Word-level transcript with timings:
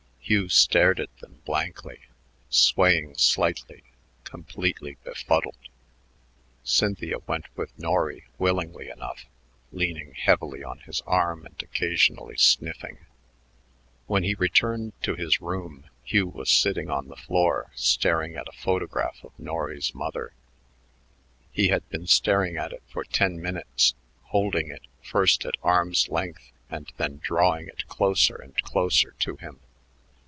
Hugh 0.23 0.47
stared 0.47 1.01
at 1.01 1.13
them 1.17 1.41
blankly, 1.43 1.99
swaying 2.49 3.15
slightly, 3.15 3.83
completely 4.23 4.95
befuddled. 5.03 5.67
Cynthia 6.63 7.17
went 7.27 7.47
with 7.57 7.77
Norry 7.77 8.23
willingly 8.37 8.87
enough, 8.89 9.25
leaning 9.73 10.13
heavily 10.13 10.63
on 10.63 10.79
his 10.79 11.01
arm 11.05 11.45
and 11.45 11.61
occasionally 11.61 12.37
sniffing. 12.37 12.99
When 14.07 14.23
he 14.23 14.35
returned 14.35 14.93
to 15.01 15.15
his 15.15 15.41
room, 15.41 15.89
Hugh 16.05 16.27
was 16.29 16.49
sitting 16.49 16.89
on 16.89 17.09
the 17.09 17.17
floor 17.17 17.69
staring 17.75 18.35
at 18.37 18.47
a 18.47 18.53
photograph 18.57 19.21
of 19.25 19.37
Norry's 19.37 19.93
mother. 19.93 20.31
He 21.51 21.67
had 21.67 21.89
been 21.89 22.07
staring 22.07 22.55
at 22.55 22.71
it 22.71 22.83
for 22.87 23.03
ten 23.03 23.41
minutes, 23.41 23.95
holding 24.27 24.69
it 24.71 24.83
first 25.03 25.43
at 25.43 25.55
arm's 25.61 26.07
length 26.07 26.53
and 26.69 26.89
then 26.95 27.19
drawing 27.21 27.67
it 27.67 27.85
closer 27.87 28.35
and 28.37 28.55
closer 28.63 29.11
to 29.19 29.35
him. 29.35 29.59